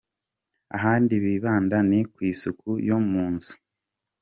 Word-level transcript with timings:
Ahandi 0.75 1.13
bibanda 1.23 1.77
ni 1.89 1.99
ku 2.11 2.17
isuku 2.31 2.69
yo 2.87 2.97
mu 3.09 3.23
nzu. 3.33 3.53